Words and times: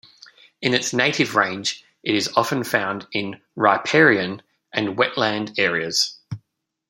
In 0.63 0.73
its 0.73 0.93
native 0.93 1.35
range, 1.35 1.85
it 2.01 2.15
is 2.15 2.31
often 2.35 2.63
found 2.63 3.05
in 3.11 3.39
riparian 3.55 4.41
and 4.73 4.97
wetland 4.97 5.53
areas. 5.59 6.17